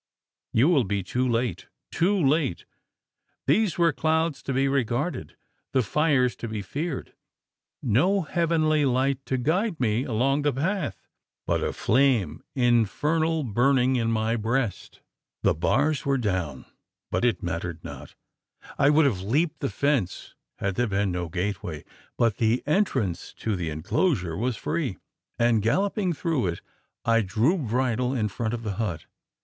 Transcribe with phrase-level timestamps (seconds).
[0.51, 2.65] You will be too late too late!"
[3.45, 5.37] These were clouds to be regarded
[5.73, 7.13] the fires to be feared.
[7.83, 11.05] No heavenly light to guide me along the path,
[11.45, 15.01] but a flame infernal burning in my breast?
[15.43, 16.65] The bars were down,
[17.11, 18.15] but it mattered not:
[18.79, 21.85] I would have leaped the fence, had there been no gateway;
[22.17, 24.97] but the entrance to the enclosure was free;
[25.37, 26.61] and, galloping through it,
[27.05, 29.05] I drew bridle in front of the hut.